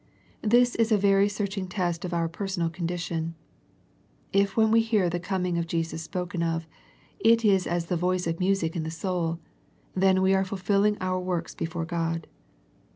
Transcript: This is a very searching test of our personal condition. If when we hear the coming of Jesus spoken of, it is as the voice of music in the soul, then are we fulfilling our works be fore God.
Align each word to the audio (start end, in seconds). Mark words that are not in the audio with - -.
This 0.41 0.73
is 0.73 0.91
a 0.91 0.97
very 0.97 1.29
searching 1.29 1.67
test 1.67 2.03
of 2.03 2.11
our 2.11 2.27
personal 2.27 2.71
condition. 2.71 3.35
If 4.33 4.57
when 4.57 4.71
we 4.71 4.81
hear 4.81 5.11
the 5.11 5.19
coming 5.19 5.59
of 5.59 5.67
Jesus 5.67 6.01
spoken 6.01 6.41
of, 6.41 6.65
it 7.19 7.45
is 7.45 7.67
as 7.67 7.85
the 7.85 7.95
voice 7.97 8.25
of 8.25 8.39
music 8.39 8.75
in 8.75 8.81
the 8.81 8.89
soul, 8.89 9.37
then 9.95 10.17
are 10.17 10.21
we 10.23 10.33
fulfilling 10.43 10.97
our 11.01 11.19
works 11.19 11.53
be 11.53 11.65
fore 11.67 11.85
God. 11.85 12.25